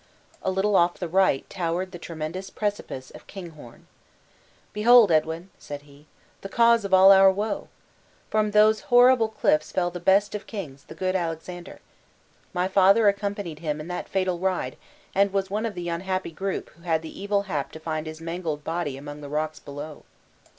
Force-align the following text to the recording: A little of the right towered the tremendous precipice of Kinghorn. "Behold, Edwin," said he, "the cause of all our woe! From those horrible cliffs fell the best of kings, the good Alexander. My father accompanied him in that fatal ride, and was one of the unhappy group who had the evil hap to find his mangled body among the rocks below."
A 0.41 0.49
little 0.49 0.75
of 0.75 0.97
the 0.97 1.07
right 1.07 1.47
towered 1.47 1.91
the 1.91 1.99
tremendous 1.99 2.49
precipice 2.49 3.11
of 3.11 3.27
Kinghorn. 3.27 3.85
"Behold, 4.73 5.11
Edwin," 5.11 5.51
said 5.59 5.83
he, 5.83 6.07
"the 6.41 6.49
cause 6.49 6.83
of 6.83 6.91
all 6.91 7.11
our 7.11 7.31
woe! 7.31 7.67
From 8.31 8.49
those 8.49 8.79
horrible 8.89 9.27
cliffs 9.29 9.71
fell 9.71 9.91
the 9.91 9.99
best 9.99 10.33
of 10.33 10.47
kings, 10.47 10.85
the 10.85 10.95
good 10.95 11.15
Alexander. 11.15 11.81
My 12.51 12.67
father 12.67 13.07
accompanied 13.07 13.59
him 13.59 13.79
in 13.79 13.89
that 13.89 14.09
fatal 14.09 14.39
ride, 14.39 14.75
and 15.13 15.31
was 15.31 15.51
one 15.51 15.67
of 15.67 15.75
the 15.75 15.89
unhappy 15.89 16.31
group 16.31 16.71
who 16.71 16.81
had 16.81 17.03
the 17.03 17.21
evil 17.21 17.43
hap 17.43 17.71
to 17.73 17.79
find 17.79 18.07
his 18.07 18.19
mangled 18.19 18.63
body 18.63 18.97
among 18.97 19.21
the 19.21 19.29
rocks 19.29 19.59
below." 19.59 20.03